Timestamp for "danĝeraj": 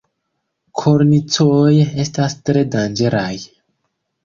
2.79-3.31